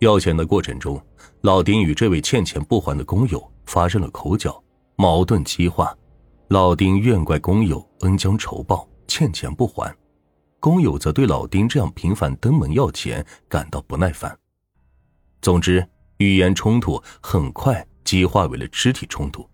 [0.00, 0.98] 要钱的过程中，
[1.42, 4.62] 老丁与这位欠钱不还的工友发生了口角，
[4.96, 5.94] 矛盾激化。
[6.48, 9.92] 老丁怨怪工友恩将仇报，欠钱不还；
[10.58, 14.34] 工友则对老丁这样频繁登门要钱感到不耐烦。
[15.42, 15.86] 总之，
[16.16, 19.46] 语言冲突很快激化为了肢体冲突。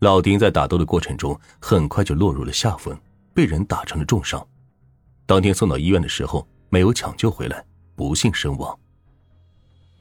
[0.00, 2.94] 老丁在打斗的过程中，很快就落入了下风，
[3.32, 4.46] 被人打成了重伤。
[5.24, 7.64] 当天送到医院的时候，没有抢救回来，
[7.94, 8.78] 不幸身亡。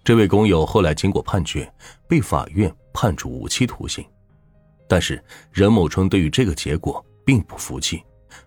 [0.06, 1.68] 这位工友后来经过判决，
[2.08, 4.05] 被法院判处无期徒刑，
[4.88, 8.04] 但是任某春对于这个结果并不服气，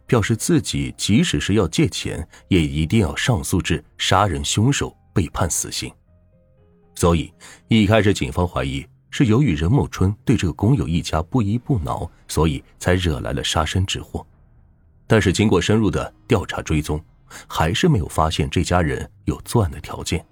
[0.07, 5.93] 表示自己即使是要借钱，也一定要上诉至杀人凶手被判死刑。
[6.95, 7.33] 所以
[7.67, 14.25] 一开始警方怀疑是由于任某春对这个工友一家不依不挠，所以才惹来了杀身之祸。
[15.09, 17.05] 但是经过深入的调查追踪，
[17.49, 20.25] 还是没有发现这家人有作案的条件。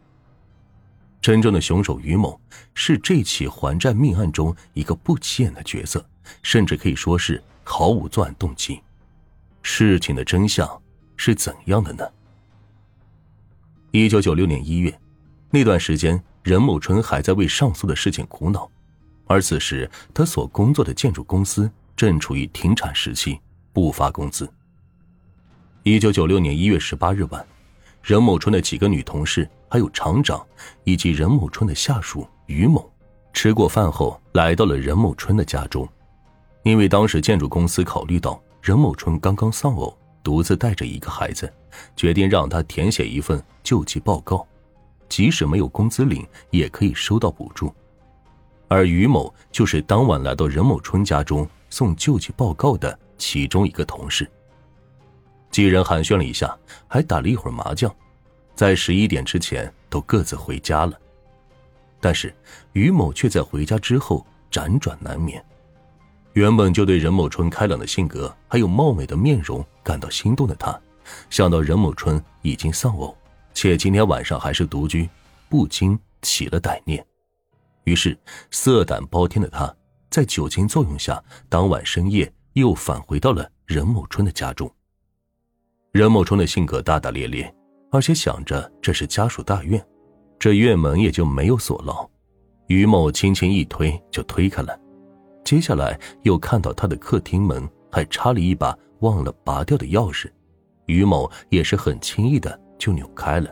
[1.27, 2.41] 真正的凶手于某
[2.73, 6.09] 是这起还债命案中一个不起眼的角色，
[6.41, 8.81] 甚至可以说是毫无作案动机。
[9.61, 10.81] 事情的真相
[11.17, 12.09] 是怎样的呢？
[13.91, 14.97] 一九九六年一月，
[15.51, 18.71] 那段时间任某春还在为上诉的事情苦恼，
[19.27, 23.41] 而此时他所工作的建筑公司正处于停产时期，
[23.73, 24.49] 不发工资。
[25.83, 27.45] 一九九六年一月十八日晚。
[28.01, 30.45] 任某春的几个女同事，还有厂长，
[30.85, 32.91] 以及任某春的下属于某，
[33.33, 35.89] 吃过饭后来到了任某春的家中。
[36.63, 41.53] 因为当时建筑公司考虑到任某春刚刚丧偶，独自带着一个孩子，
[41.95, 44.45] 决定让他填写一份救济报告，
[45.09, 47.73] 即使没有工资领，也可以收到补助。
[48.69, 54.29] 而于某就是当晚来到任某春家中送救济报告的其中一个同事。
[55.53, 57.95] 几人寒暄了一下，还打了一会儿麻将，
[58.57, 60.99] 在十一点之前都各自回家了。
[62.01, 62.35] 但是
[62.73, 65.43] 于某却在回家之后辗转难眠。
[66.33, 70.79] 原本就对任某春开朗的性格还有貌美的面容感到心动的他，
[71.31, 73.17] 想到任某春已经丧偶，
[73.55, 75.09] 且今天晚上还是独居，
[75.49, 77.05] 不禁起了歹念。
[77.85, 78.19] 于是
[78.51, 79.75] 色胆包天的他，
[80.11, 84.71] 在酒精作用下，当晚深夜又返回到了任某春的家中。
[85.93, 87.55] 任某春的性格大大咧咧，
[87.97, 89.83] 而且想着这是家属大院，
[90.39, 92.07] 这院门也就没有锁牢。
[92.67, 94.79] 于某轻轻一推就推开了，
[95.43, 100.31] 接下来又看到他的客厅门还插了一把忘了拔掉的钥匙，
[100.85, 103.49] 于某也是很轻易的就扭开了。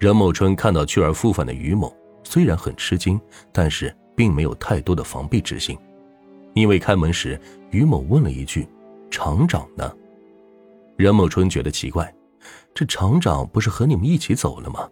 [0.00, 3.20] 任某春看到去而复返的于某，虽然很吃惊，
[3.52, 5.78] 但是并没有太多的防备之心，
[6.52, 8.68] 因为开门时于某问了一句
[9.08, 9.88] ：“厂长呢？”
[10.98, 12.12] 任某春觉得奇怪，
[12.74, 14.88] 这厂长不是和你们一起走了吗？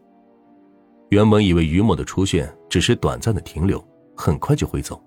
[1.10, 3.82] 原本以为于某的出现只是短暂的停留，
[4.16, 5.00] 很快就会走，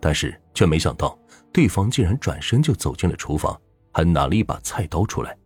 [0.00, 1.18] 但是却没想到
[1.52, 3.60] 对方竟然转身就走进了厨房，
[3.92, 5.36] 还拿了一把菜刀出来。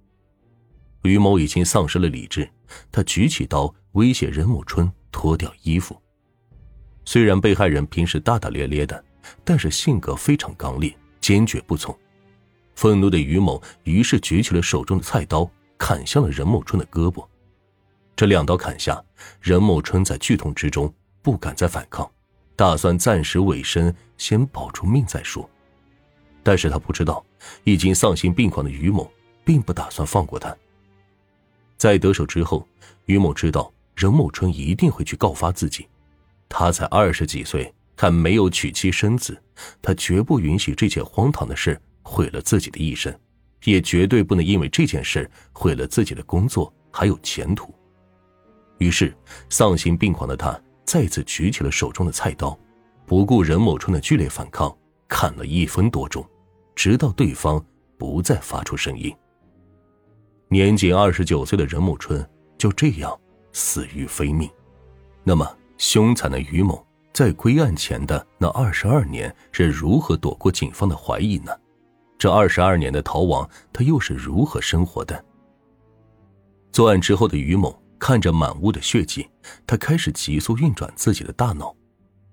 [1.03, 2.49] 于某已经丧失了理智，
[2.93, 6.01] 他举起刀威胁任某春脱掉衣服。
[7.05, 9.05] 虽然被害人平时大大咧咧的，
[9.45, 11.97] 但是性格非常刚烈，坚决不从。
[12.75, 15.49] 愤怒的于某于是举起了手中的菜刀，
[15.79, 17.27] 砍向了任某春的胳膊。
[18.15, 19.03] 这两刀砍下，
[19.41, 20.93] 任某春在剧痛之中
[21.23, 22.11] 不敢再反抗，
[22.55, 25.49] 打算暂时委身，先保住命再说。
[26.43, 27.25] 但是他不知道，
[27.65, 29.11] 已经丧心病狂的于某
[29.45, 30.57] 并不打算放过他。
[31.77, 32.67] 在得手之后，
[33.05, 35.87] 于某知道任某春一定会去告发自己。
[36.49, 39.41] 他才二十几岁，还没有娶妻生子，
[39.83, 41.81] 他绝不允许这件荒唐的事。
[42.09, 43.13] 毁了自己的一生，
[43.65, 47.75] 也绝对不能因为这件事毁了自己的工作还有前途。
[48.79, 49.15] 于是，
[49.49, 52.59] 丧心病狂的他再次举起了手中的菜刀，
[53.07, 54.77] 不顾任某春的剧烈反抗，
[55.09, 56.25] 砍了一分多钟，
[56.75, 57.65] 直到对方
[57.97, 59.15] 不再发出声音。
[60.49, 62.25] 年仅二十九岁的任某春
[62.57, 63.19] 就这样
[63.53, 64.49] 死于非命。
[65.25, 65.49] 那么，
[65.79, 71.53] 凶残的于某在归案前的那二十二年是如何躲过警方的怀疑呢？
[72.27, 75.25] 这二十二年的逃亡，他又是如何生活的？
[76.73, 79.31] 作案之后的于某看着满屋的血迹，
[79.65, 81.73] 他开始急速运转自己的大脑，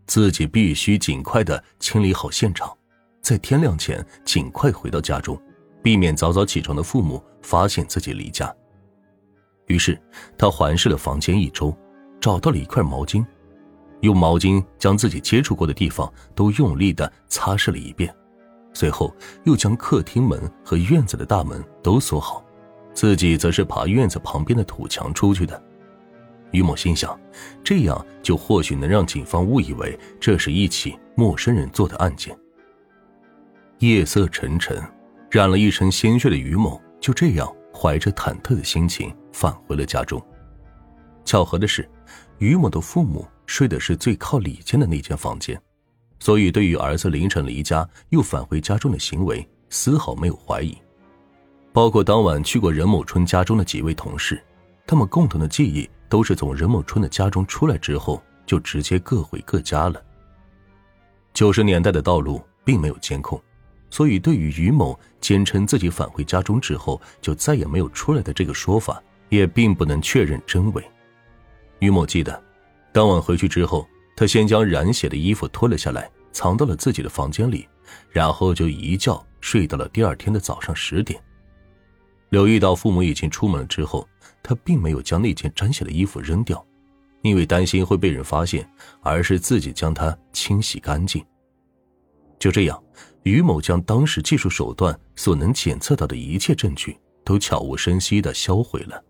[0.08, 2.76] 自己必须尽快的清理好现场，
[3.22, 5.40] 在天亮前尽快回到家中，
[5.84, 8.52] 避免早早起床的父母发现自己离家。
[9.68, 9.96] 于是
[10.36, 11.72] 他环视了房间一周，
[12.20, 13.24] 找到了一块毛巾，
[14.02, 18.12] 用毛巾将自己接触过的地方都用力的擦拭了一遍。
[18.74, 22.44] 随后又将客厅门和院子的大门都锁好，
[22.94, 25.64] 自己则是爬院子旁边的土墙出去的。
[26.52, 27.20] 于某心想，
[27.64, 32.38] 这样就或许能让警方误以为这是一起陌生人做的案件。
[33.80, 34.82] 夜色沉沉，
[35.32, 40.22] 染了一身鲜血的于某就这样怀着忐忑的心情返回了家中。
[41.26, 41.90] 巧合的是，
[42.38, 45.60] 于某的父母睡的是最靠里间的那间房间，
[46.24, 50.74] 所以对于儿子凌晨离家又返回家中的行为丝毫没有怀疑。
[51.74, 54.42] 包括当晚去过任某春家中的几位同事，
[54.88, 60.02] 他们共同的记忆都是从任某春的家中出来之后就直接各回各家了。
[61.34, 63.38] 九十年代的道路并没有监控，
[63.90, 70.82] 所以对于于某坚称自己返回家中之后就再也没有出来的这个说法，也并不能确认真伪。
[71.80, 72.42] 于某记得，
[72.94, 73.86] 当晚回去之后，
[74.16, 77.66] 他先将染血的衣服脱了下来，藏到了自己的房间里，
[78.10, 81.22] 然后就一觉睡到了第二天的早上十点。
[82.30, 84.06] 留意到父母已经出门了之后，
[84.42, 86.66] 他并没有将那件沾血的衣服扔掉，
[87.22, 88.68] 因为担心会被人发现，
[89.02, 91.24] 而是自己将它清洗干净。
[92.40, 92.84] 就这样，
[93.22, 99.02] 于某将当时技术手段所能检测到的一切证据都悄无声息的销毁了，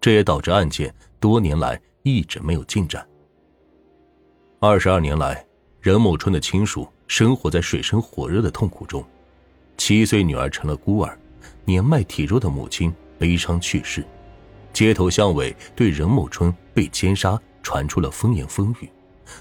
[0.00, 3.06] 这也导致案件多年来一直没有进展。
[4.60, 5.46] 二十二年来，
[5.84, 9.04] 任某春的亲属生活在水深火热的痛苦中，
[9.76, 11.18] 七岁女儿成了孤儿。
[11.66, 14.02] 年迈体弱的母亲悲伤去世，
[14.72, 18.88] 街头巷尾对任某春被奸杀传出了风言风语，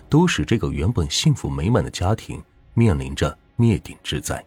[0.10, 2.44] 都使这个原本幸福美满的家庭
[2.74, 4.44] 面临着灭顶之灾。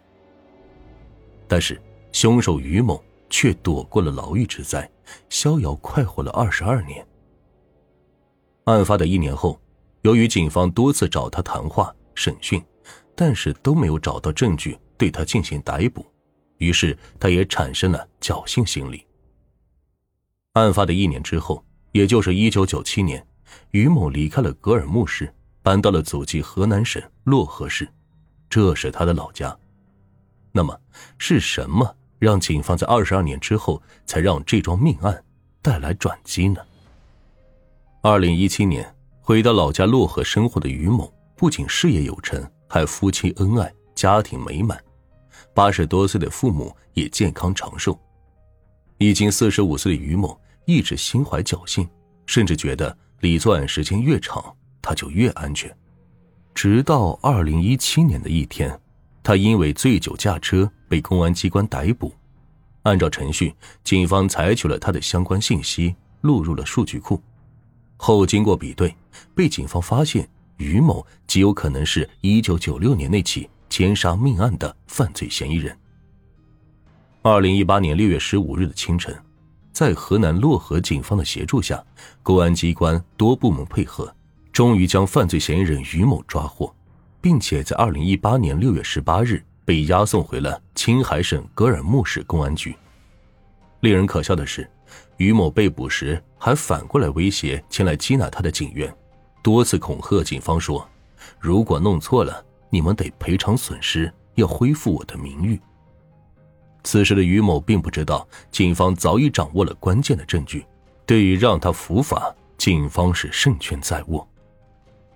[1.47, 4.87] 但是，凶手于某却躲过了牢狱之灾，
[5.29, 7.03] 逍遥快活了二十二年。
[8.65, 9.59] 案发的一年后，
[10.07, 12.63] 由于警方多次找他谈话审讯，
[13.13, 16.05] 但是都没有找到证据对他进行逮捕。
[16.59, 19.05] 于是，他也产生了侥幸心理。
[20.53, 21.61] 案发的一年之后，
[21.91, 23.21] 也就是一九九七年，
[23.71, 25.29] 于某离开了格尔木市，
[25.61, 27.85] 搬到了祖籍河南省漯河市，
[28.49, 29.53] 这是他的老家。
[30.53, 30.73] 那么，
[31.17, 35.21] 是什么让警方在二十二年之后才让这桩命案
[35.61, 36.61] 带来转机呢？
[38.01, 38.95] 二零一七年，
[39.27, 44.81] 回到老家漯河生活的于某，不仅事业有成，还夫妻恩爱，家庭美满。
[45.53, 47.99] 八十多岁的父母也健康长寿，
[48.99, 51.85] 已经四十五岁的于某一直心怀侥幸，
[52.25, 54.41] 甚至觉得离作案时间越长，
[54.81, 55.69] 他就越安全。
[56.55, 58.79] 直到二零一七年的一天，
[59.21, 62.13] 他因为醉酒驾车被公安机关逮捕。
[62.83, 63.53] 按照程序，
[63.83, 67.21] 警方采取了他的相关信息，录入了数据库。
[67.97, 68.95] 后经过比对，
[69.35, 73.49] 被警方发现于某极有可能是一九九六年那起。
[73.69, 75.77] 奸杀命案的犯罪嫌疑人。
[77.21, 79.13] 二零一八年六月十五日的清晨，
[79.73, 81.83] 在河南漯河警方的协助下，
[82.23, 84.11] 公安机关多部门配合，
[84.53, 86.73] 终于将犯罪嫌疑人于某抓获，
[87.19, 92.73] 并且在二零一八年六月十八日被押送回了青海省格尔木市公安局。
[93.81, 94.67] 令人可笑的是，
[95.17, 98.91] 于某被捕时还反过来威胁前来缉拿他的警员，
[99.43, 100.87] 多次恐吓警方说
[101.39, 105.57] ：“如果弄错了。”你们得赔偿损失，要恢复我的名誉。
[106.83, 110.65] 此时的于某并不知道，警方早已掌握了关键的证据，
[111.05, 114.27] 对于让他伏法，警方是胜券在握。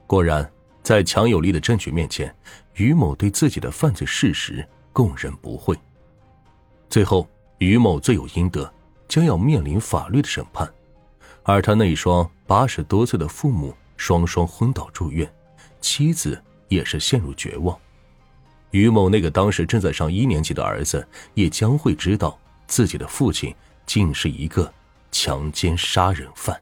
[0.07, 0.49] 果然，
[0.81, 2.33] 在强有力的证据面前，
[2.75, 5.77] 于某对自己的犯罪事实供认不讳。
[6.89, 7.27] 最后，
[7.57, 8.73] 于某罪有应得，
[9.11, 10.73] 将要面临法律的审判，
[11.43, 15.29] 而他那双八十多岁的父母双双昏倒住院，
[15.81, 16.41] 妻子。
[16.69, 17.77] 也是陷入绝望，
[18.69, 23.53] 于某那个当时正在上一年级的儿子也将会知道自己的父亲
[23.85, 24.73] 竟是一个
[25.11, 26.57] 强奸杀人犯。